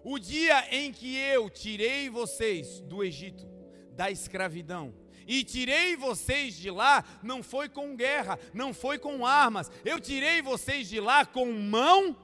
[0.03, 3.47] o dia em que eu tirei vocês do Egito,
[3.95, 4.93] da escravidão,
[5.27, 10.41] e tirei vocês de lá, não foi com guerra, não foi com armas, eu tirei
[10.41, 12.17] vocês de lá com mão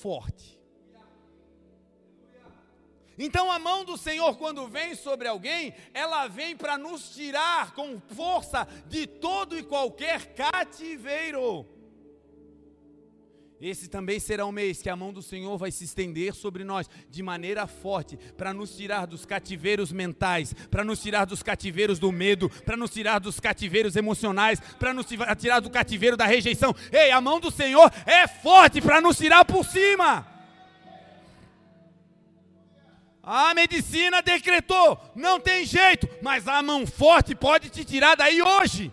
[0.00, 0.54] forte.
[3.18, 8.00] Então a mão do Senhor, quando vem sobre alguém, ela vem para nos tirar com
[8.00, 11.66] força de todo e qualquer cativeiro.
[13.66, 16.86] Esse também será um mês que a mão do Senhor vai se estender sobre nós
[17.08, 22.12] de maneira forte, para nos tirar dos cativeiros mentais, para nos tirar dos cativeiros do
[22.12, 25.06] medo, para nos tirar dos cativeiros emocionais, para nos
[25.38, 26.76] tirar do cativeiro da rejeição.
[26.92, 30.26] Ei, a mão do Senhor é forte para nos tirar por cima.
[33.22, 38.92] A medicina decretou, não tem jeito, mas a mão forte pode te tirar daí hoje.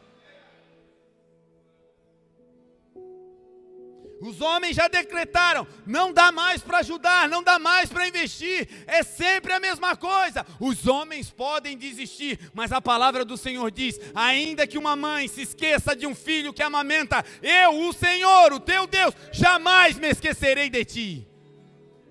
[4.22, 9.02] Os homens já decretaram, não dá mais para ajudar, não dá mais para investir, é
[9.02, 10.46] sempre a mesma coisa.
[10.60, 15.42] Os homens podem desistir, mas a palavra do Senhor diz: ainda que uma mãe se
[15.42, 20.70] esqueça de um filho que amamenta, eu, o Senhor, o teu Deus, jamais me esquecerei
[20.70, 21.28] de ti.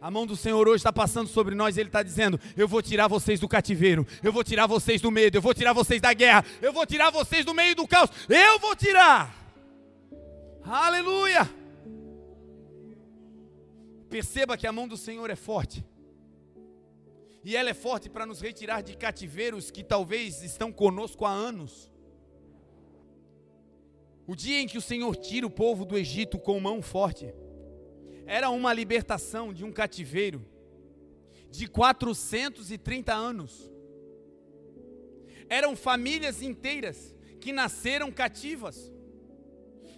[0.00, 2.82] A mão do Senhor hoje está passando sobre nós e Ele está dizendo: Eu vou
[2.82, 6.12] tirar vocês do cativeiro, eu vou tirar vocês do medo, eu vou tirar vocês da
[6.12, 9.32] guerra, eu vou tirar vocês do meio do caos, eu vou tirar.
[10.64, 11.59] Aleluia!
[14.10, 15.84] Perceba que a mão do Senhor é forte.
[17.44, 21.90] E ela é forte para nos retirar de cativeiros que talvez estão conosco há anos.
[24.26, 27.32] O dia em que o Senhor tira o povo do Egito com mão forte,
[28.26, 30.44] era uma libertação de um cativeiro
[31.50, 33.70] de 430 anos.
[35.48, 38.92] Eram famílias inteiras que nasceram cativas.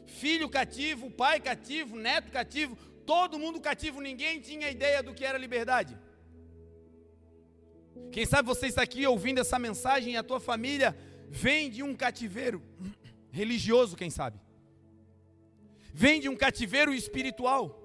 [0.07, 2.77] Filho cativo, pai cativo, neto cativo,
[3.13, 5.99] todo mundo cativo, ninguém tinha ideia do que era liberdade.
[8.11, 10.97] Quem sabe você está aqui ouvindo essa mensagem e a tua família
[11.29, 12.63] vem de um cativeiro
[13.31, 14.41] religioso, quem sabe?
[15.93, 17.79] Vem de um cativeiro espiritual.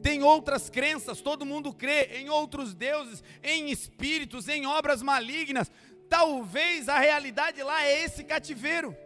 [0.00, 5.68] Tem outras crenças, todo mundo crê em outros deuses, em espíritos, em obras malignas.
[6.08, 8.96] Talvez a realidade lá é esse cativeiro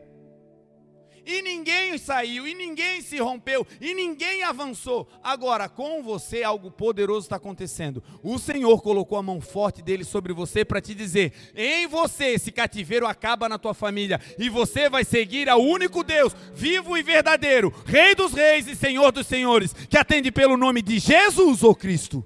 [1.25, 5.09] e ninguém saiu, e ninguém se rompeu, e ninguém avançou.
[5.23, 8.03] Agora, com você, algo poderoso está acontecendo.
[8.23, 12.51] O Senhor colocou a mão forte dele sobre você para te dizer: em você, esse
[12.51, 17.73] cativeiro acaba na tua família, e você vai seguir ao único Deus, vivo e verdadeiro,
[17.87, 22.25] Rei dos Reis e Senhor dos Senhores, que atende pelo nome de Jesus ou Cristo.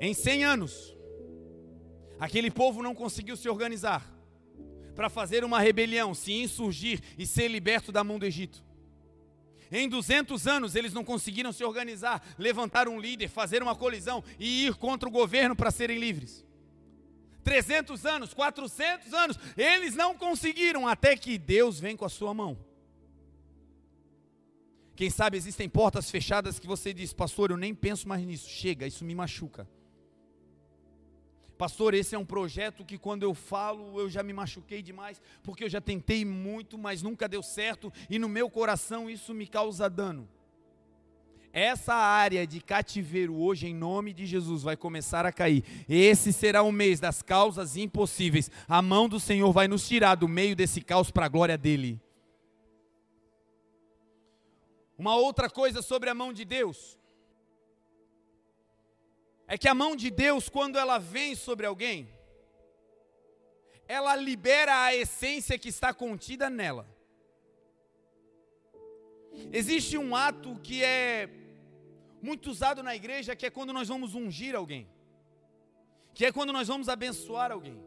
[0.00, 0.96] Em 100 anos,
[2.20, 4.17] aquele povo não conseguiu se organizar
[4.98, 8.64] para fazer uma rebelião, se insurgir e ser liberto da mão do Egito.
[9.70, 14.66] Em 200 anos eles não conseguiram se organizar, levantar um líder, fazer uma colisão e
[14.66, 16.44] ir contra o governo para serem livres.
[17.44, 22.58] 300 anos, 400 anos, eles não conseguiram até que Deus vem com a sua mão.
[24.96, 28.84] Quem sabe existem portas fechadas que você diz, pastor, eu nem penso mais nisso, chega,
[28.84, 29.68] isso me machuca.
[31.58, 35.64] Pastor, esse é um projeto que quando eu falo eu já me machuquei demais, porque
[35.64, 39.90] eu já tentei muito, mas nunca deu certo, e no meu coração isso me causa
[39.90, 40.28] dano.
[41.52, 45.64] Essa área de cativeiro hoje, em nome de Jesus, vai começar a cair.
[45.88, 48.50] Esse será o mês das causas impossíveis.
[48.68, 52.00] A mão do Senhor vai nos tirar do meio desse caos para a glória dele.
[54.96, 56.98] Uma outra coisa sobre a mão de Deus
[59.48, 62.06] é que a mão de Deus, quando ela vem sobre alguém,
[63.88, 66.86] ela libera a essência que está contida nela.
[69.50, 71.30] Existe um ato que é
[72.20, 74.86] muito usado na igreja, que é quando nós vamos ungir alguém,
[76.12, 77.82] que é quando nós vamos abençoar alguém.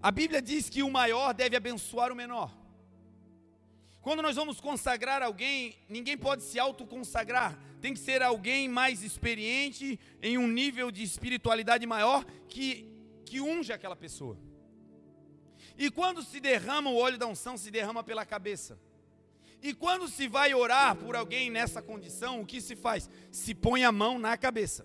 [0.00, 2.56] A Bíblia diz que o maior deve abençoar o menor.
[4.00, 7.58] Quando nós vamos consagrar alguém, ninguém pode se autoconsagrar.
[7.86, 12.84] Tem que ser alguém mais experiente, em um nível de espiritualidade maior, que,
[13.24, 14.36] que unge aquela pessoa.
[15.78, 18.76] E quando se derrama o óleo da unção, se derrama pela cabeça.
[19.62, 23.08] E quando se vai orar por alguém nessa condição, o que se faz?
[23.30, 24.84] Se põe a mão na cabeça.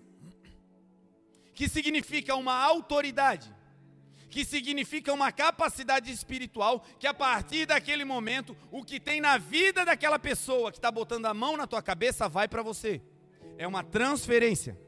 [1.56, 3.52] Que significa uma autoridade
[4.32, 9.84] que significa uma capacidade espiritual, que a partir daquele momento, o que tem na vida
[9.84, 13.02] daquela pessoa que está botando a mão na tua cabeça vai para você.
[13.58, 14.80] É uma transferência.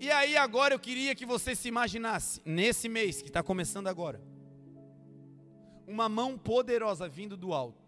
[0.00, 4.18] E aí agora eu queria que você se imaginasse, nesse mês que está começando agora,
[5.86, 7.78] uma mão poderosa vindo do alto.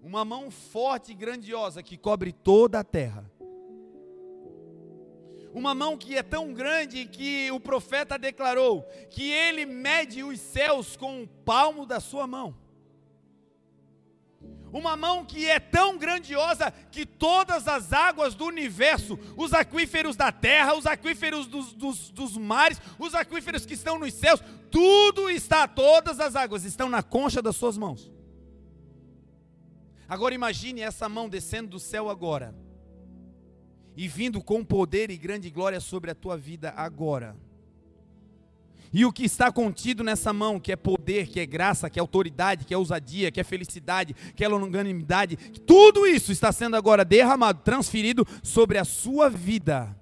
[0.00, 3.28] Uma mão forte e grandiosa que cobre toda a terra
[5.54, 10.96] uma mão que é tão grande que o profeta declarou que ele mede os céus
[10.96, 12.56] com o palmo da sua mão.
[14.72, 20.32] Uma mão que é tão grandiosa que todas as águas do universo, os aquíferos da
[20.32, 25.68] terra, os aquíferos dos, dos, dos mares, os aquíferos que estão nos céus, tudo está,
[25.68, 28.10] todas as águas estão na concha das suas mãos.
[30.08, 32.63] Agora imagine essa mão descendo do céu agora
[33.96, 37.36] e vindo com poder e grande glória sobre a tua vida agora.
[38.92, 42.00] E o que está contido nessa mão, que é poder, que é graça, que é
[42.00, 47.04] autoridade, que é ousadia, que é felicidade, que é longanimidade, tudo isso está sendo agora
[47.04, 49.96] derramado, transferido sobre a sua vida.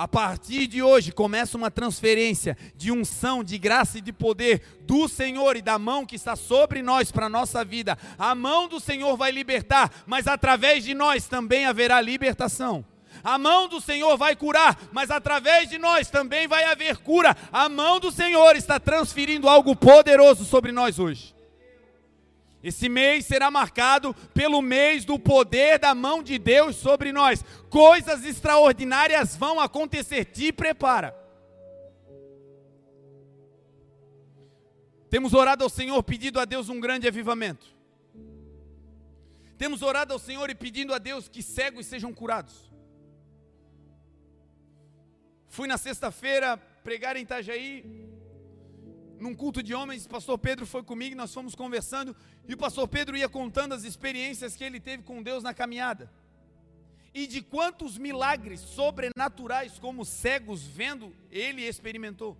[0.00, 5.06] A partir de hoje começa uma transferência de unção, de graça e de poder do
[5.06, 7.98] Senhor e da mão que está sobre nós para a nossa vida.
[8.18, 12.82] A mão do Senhor vai libertar, mas através de nós também haverá libertação.
[13.22, 17.36] A mão do Senhor vai curar, mas através de nós também vai haver cura.
[17.52, 21.34] A mão do Senhor está transferindo algo poderoso sobre nós hoje.
[22.62, 27.42] Esse mês será marcado pelo mês do poder da mão de Deus sobre nós.
[27.70, 31.18] Coisas extraordinárias vão acontecer, te prepara.
[35.08, 37.66] Temos orado ao Senhor pedindo a Deus um grande avivamento.
[39.56, 42.70] Temos orado ao Senhor e pedindo a Deus que cegos sejam curados.
[45.48, 47.84] Fui na sexta-feira pregar em Itajaí,
[49.20, 52.16] num culto de homens, o pastor Pedro foi comigo, nós fomos conversando,
[52.48, 56.10] e o pastor Pedro ia contando as experiências que ele teve com Deus na caminhada.
[57.12, 62.36] E de quantos milagres sobrenaturais, como cegos vendo, ele experimentou.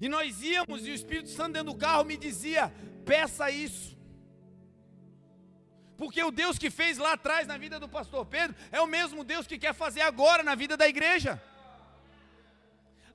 [0.00, 2.72] E nós íamos, e o Espírito Santo dentro do carro me dizia:
[3.04, 3.94] peça isso.
[5.96, 9.22] Porque o Deus que fez lá atrás na vida do pastor Pedro é o mesmo
[9.22, 11.40] Deus que quer fazer agora na vida da igreja.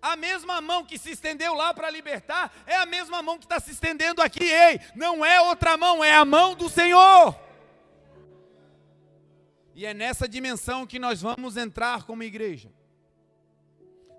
[0.01, 3.59] A mesma mão que se estendeu lá para libertar é a mesma mão que está
[3.59, 4.43] se estendendo aqui.
[4.43, 7.35] Ei, não é outra mão, é a mão do Senhor.
[9.75, 12.71] E é nessa dimensão que nós vamos entrar como igreja.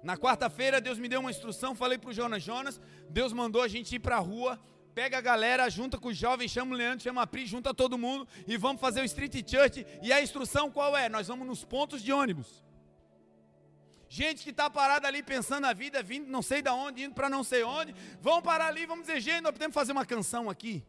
[0.03, 1.75] Na quarta-feira, Deus me deu uma instrução.
[1.75, 4.59] Falei para o Jonas: Jonas, Deus mandou a gente ir para a rua.
[4.95, 7.97] Pega a galera, junta com os jovens, chama o Leandro, chama a Pri, junta todo
[7.97, 9.87] mundo e vamos fazer o Street Church.
[10.03, 11.09] E a instrução qual é?
[11.09, 12.65] Nós vamos nos pontos de ônibus.
[14.13, 17.31] Gente que está parada ali pensando a vida, vindo não sei de onde, indo para
[17.31, 17.95] não sei onde.
[18.21, 20.85] Vão parar ali, vamos dizer, gente, nós podemos fazer uma canção aqui.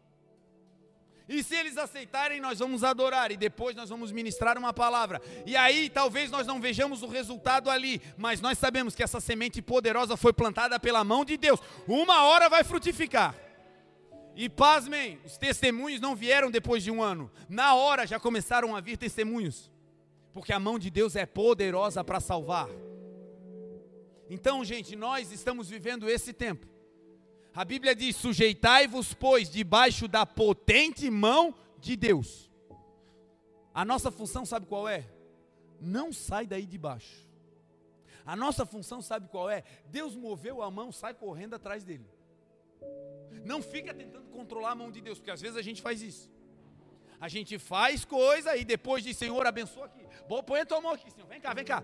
[1.30, 5.22] E se eles aceitarem, nós vamos adorar e depois nós vamos ministrar uma palavra.
[5.46, 9.62] E aí talvez nós não vejamos o resultado ali, mas nós sabemos que essa semente
[9.62, 11.60] poderosa foi plantada pela mão de Deus.
[11.88, 13.36] Uma hora vai frutificar.
[14.36, 17.32] E pasmem, os testemunhos não vieram depois de um ano.
[17.48, 19.72] Na hora já começaram a vir testemunhos.
[20.34, 22.68] Porque a mão de Deus é poderosa para salvar.
[24.32, 26.66] Então, gente, nós estamos vivendo esse tempo.
[27.54, 32.50] A Bíblia diz: sujeitai-vos, pois, debaixo da potente mão de Deus.
[33.74, 35.08] A nossa função, sabe qual é?
[35.82, 37.28] não sai daí de baixo.
[38.24, 39.64] A nossa função, sabe qual é?
[39.88, 42.06] Deus moveu a mão, sai correndo atrás dele.
[43.44, 46.30] Não fica tentando controlar a mão de Deus, porque às vezes a gente faz isso.
[47.20, 50.06] A gente faz coisa e depois diz, Senhor, abençoa aqui.
[50.46, 51.28] Põe a tua mão aqui, Senhor.
[51.28, 51.84] Vem cá, vem cá.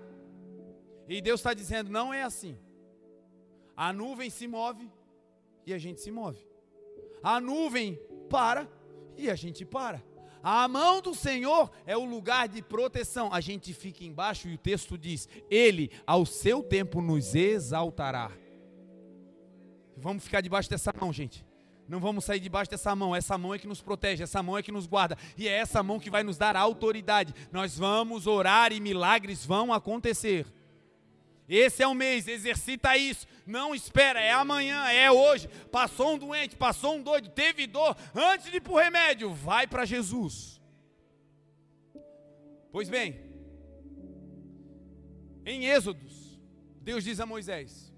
[1.07, 2.57] E Deus está dizendo, não é assim.
[3.75, 4.89] A nuvem se move
[5.65, 6.45] e a gente se move.
[7.23, 7.99] A nuvem
[8.29, 8.67] para
[9.15, 10.03] e a gente para.
[10.43, 13.33] A mão do Senhor é o lugar de proteção.
[13.33, 18.31] A gente fica embaixo e o texto diz: Ele, ao seu tempo, nos exaltará.
[19.95, 21.45] Vamos ficar debaixo dessa mão, gente.
[21.87, 23.15] Não vamos sair debaixo dessa mão.
[23.15, 25.17] Essa mão é que nos protege, essa mão é que nos guarda.
[25.37, 27.33] E é essa mão que vai nos dar autoridade.
[27.51, 30.45] Nós vamos orar e milagres vão acontecer.
[31.47, 33.25] Esse é o mês, exercita isso.
[33.45, 35.47] Não espera, é amanhã, é hoje.
[35.71, 37.95] Passou um doente, passou um doido, teve dor.
[38.13, 40.61] Antes de ir para o remédio, vai para Jesus.
[42.71, 43.19] Pois bem,
[45.45, 46.37] em Êxodos,
[46.81, 47.93] Deus diz a Moisés: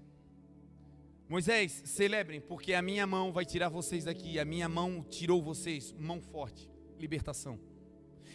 [1.28, 4.38] Moisés, celebrem, porque a minha mão vai tirar vocês daqui.
[4.38, 7.58] A minha mão tirou vocês, mão forte, libertação.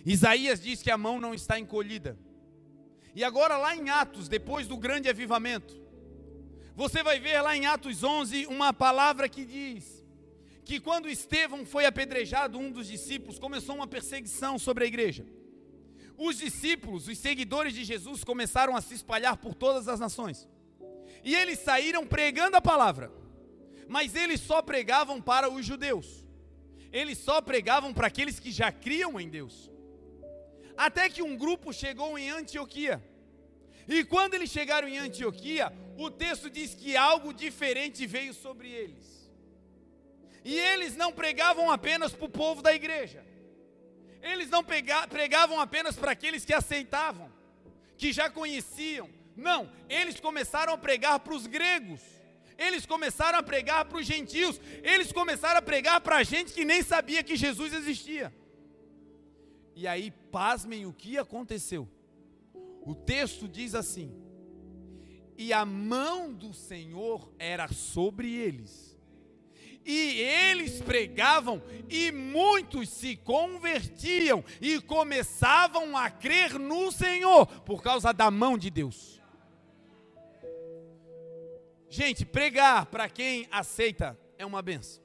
[0.05, 2.17] Isaías diz que a mão não está encolhida.
[3.15, 5.73] E agora, lá em Atos, depois do grande avivamento,
[6.75, 10.03] você vai ver lá em Atos 11 uma palavra que diz
[10.65, 15.25] que quando Estevão foi apedrejado, um dos discípulos, começou uma perseguição sobre a igreja.
[16.17, 20.47] Os discípulos, os seguidores de Jesus, começaram a se espalhar por todas as nações.
[21.23, 23.11] E eles saíram pregando a palavra.
[23.87, 26.25] Mas eles só pregavam para os judeus.
[26.91, 29.69] Eles só pregavam para aqueles que já criam em Deus.
[30.77, 33.01] Até que um grupo chegou em Antioquia.
[33.87, 39.31] E quando eles chegaram em Antioquia, o texto diz que algo diferente veio sobre eles.
[40.43, 43.25] E eles não pregavam apenas para o povo da igreja.
[44.21, 47.31] Eles não pregavam apenas para aqueles que aceitavam,
[47.97, 49.09] que já conheciam.
[49.35, 52.01] Não, eles começaram a pregar para os gregos.
[52.57, 54.59] Eles começaram a pregar para os gentios.
[54.81, 58.33] Eles começaram a pregar para a gente que nem sabia que Jesus existia.
[59.75, 61.87] E aí, pasmem o que aconteceu.
[62.81, 64.15] O texto diz assim:
[65.37, 68.95] E a mão do Senhor era sobre eles.
[69.85, 78.11] E eles pregavam, e muitos se convertiam e começavam a crer no Senhor por causa
[78.11, 79.21] da mão de Deus.
[81.87, 85.04] Gente, pregar para quem aceita é uma benção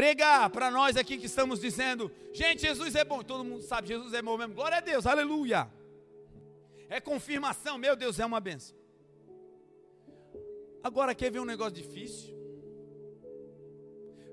[0.00, 4.14] pregar para nós aqui que estamos dizendo, gente, Jesus é bom, todo mundo sabe, Jesus
[4.14, 5.70] é bom mesmo, glória a Deus, aleluia.
[6.88, 8.74] É confirmação, meu Deus, é uma benção.
[10.82, 12.34] Agora quer ver um negócio difícil?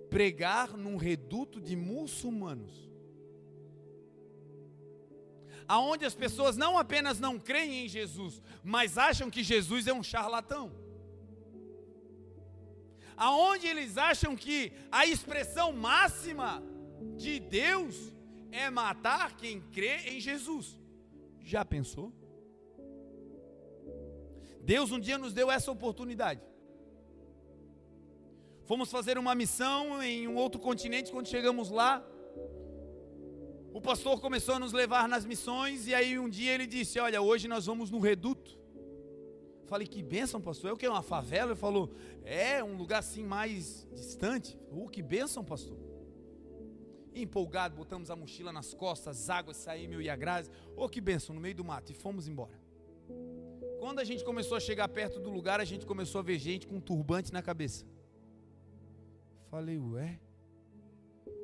[0.09, 2.89] Pregar num reduto de muçulmanos.
[5.67, 10.01] Aonde as pessoas não apenas não creem em Jesus, mas acham que Jesus é um
[10.01, 10.86] charlatão
[13.17, 16.63] aonde eles acham que a expressão máxima
[17.17, 18.13] de Deus
[18.51, 20.79] é matar quem crê em Jesus.
[21.41, 22.13] Já pensou?
[24.61, 26.41] Deus um dia nos deu essa oportunidade.
[28.65, 32.05] Fomos fazer uma missão em um outro continente, quando chegamos lá,
[33.73, 37.21] o pastor começou a nos levar nas missões, e aí um dia ele disse: Olha,
[37.21, 38.56] hoje nós vamos no reduto.
[39.67, 40.69] Falei, que bênção, pastor.
[40.69, 40.87] É o que?
[40.87, 41.51] Uma favela?
[41.51, 41.91] Ele falou,
[42.23, 44.57] é um lugar assim mais distante.
[44.71, 45.77] Uh, que bênção, pastor.
[47.13, 50.49] empolgado, botamos a mochila nas costas, as águas saíram, meu e a Grazi.
[50.75, 51.91] Oh, que bênção, no meio do mato.
[51.91, 52.57] E fomos embora.
[53.79, 56.65] Quando a gente começou a chegar perto do lugar, a gente começou a ver gente
[56.65, 57.85] com um turbante na cabeça.
[59.49, 60.19] Falei, ué?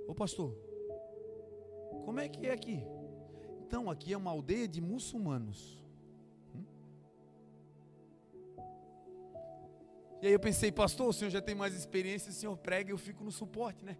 [0.07, 0.55] Ô pastor,
[2.05, 2.83] como é que é aqui?
[3.65, 5.82] Então, aqui é uma aldeia de muçulmanos.
[10.23, 12.97] E aí eu pensei, pastor, o senhor já tem mais experiência, o senhor prega eu
[12.97, 13.97] fico no suporte, né?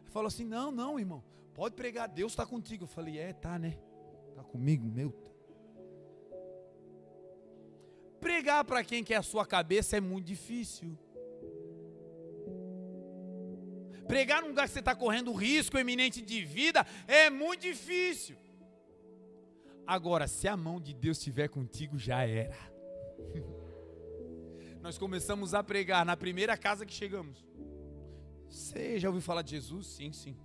[0.00, 2.84] Ele falou assim: não, não, irmão, pode pregar, Deus está contigo.
[2.84, 3.76] Eu falei: é, tá, né?
[4.30, 5.12] Está comigo, meu.
[8.18, 10.98] Pregar para quem quer a sua cabeça é muito difícil.
[14.08, 18.34] Pregar num lugar que você está correndo risco eminente de vida é muito difícil.
[19.86, 22.56] Agora, se a mão de Deus estiver contigo, já era.
[24.80, 27.44] nós começamos a pregar na primeira casa que chegamos.
[28.48, 29.86] Você já ouviu falar de Jesus?
[29.86, 30.36] Sim, sim.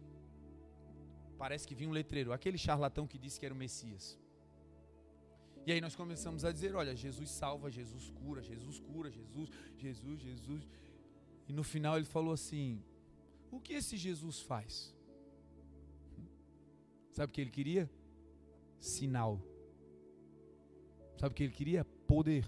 [1.38, 4.18] Parece que vinha um letreiro, aquele charlatão que disse que era o Messias.
[5.66, 10.22] E aí nós começamos a dizer: olha, Jesus salva, Jesus cura, Jesus cura, Jesus, Jesus,
[10.22, 10.68] Jesus.
[11.48, 12.84] E no final ele falou assim:
[13.50, 14.94] o que esse Jesus faz?
[17.12, 17.90] Sabe o que ele queria?
[18.80, 19.42] Sinal.
[21.18, 21.86] Sabe o que ele queria?
[22.06, 22.46] Poder.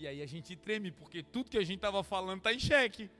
[0.00, 3.10] E aí a gente treme, porque tudo que a gente estava falando está em xeque.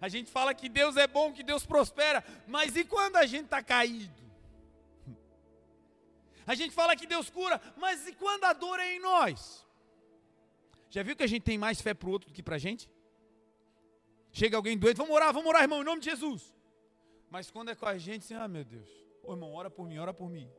[0.00, 3.44] A gente fala que Deus é bom, que Deus prospera, mas e quando a gente
[3.44, 4.20] está caído?
[6.44, 9.64] A gente fala que Deus cura, mas e quando a dor é em nós?
[10.90, 12.58] Já viu que a gente tem mais fé para o outro do que para a
[12.58, 12.90] gente?
[14.32, 16.52] Chega alguém doente, vamos orar, vamos orar, irmão, em nome de Jesus.
[17.30, 18.88] Mas quando é com a gente, assim, ah, meu Deus,
[19.22, 20.50] ô irmão, ora por mim, ora por mim.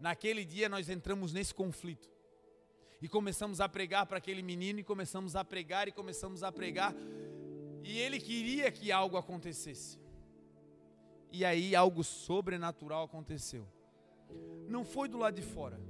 [0.00, 2.10] Naquele dia nós entramos nesse conflito.
[3.02, 6.94] E começamos a pregar para aquele menino, e começamos a pregar, e começamos a pregar.
[7.82, 9.98] E ele queria que algo acontecesse.
[11.32, 13.66] E aí algo sobrenatural aconteceu.
[14.68, 15.80] Não foi do lado de fora,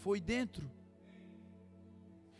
[0.00, 0.68] foi dentro.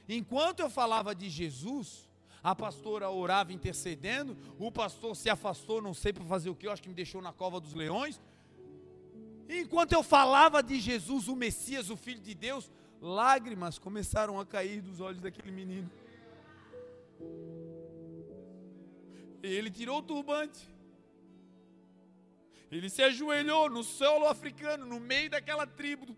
[0.08, 2.08] Enquanto eu falava de Jesus,
[2.42, 6.82] a pastora orava intercedendo, o pastor se afastou, não sei para fazer o que, acho
[6.82, 8.18] que me deixou na cova dos leões.
[9.50, 12.70] Enquanto eu falava de Jesus, o Messias, o Filho de Deus,
[13.00, 15.90] lágrimas começaram a cair dos olhos daquele menino.
[19.42, 20.68] Ele tirou o turbante.
[22.70, 26.16] Ele se ajoelhou no solo africano, no meio daquela tribo.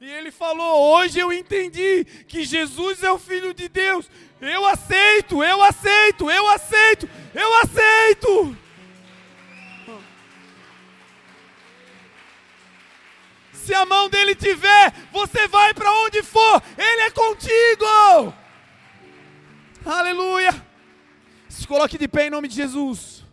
[0.00, 4.08] E ele falou: Hoje eu entendi que Jesus é o Filho de Deus.
[4.40, 8.56] Eu aceito, eu aceito, eu aceito, eu aceito.
[13.70, 18.34] Se a mão dele tiver, você vai para onde for, ele é contigo.
[19.86, 20.52] Aleluia.
[21.48, 23.24] Se coloque de pé em nome de Jesus.